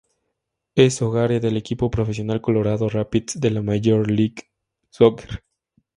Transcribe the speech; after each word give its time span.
Es 0.73 1.03
hogar 1.03 1.29
del 1.39 1.57
equipo 1.57 1.91
profesional 1.91 2.41
Colorado 2.41 2.89
Rapids 2.89 3.39
de 3.39 3.51
la 3.51 3.61
Major 3.61 4.09
League 4.09 4.49
Soccer. 4.89 5.43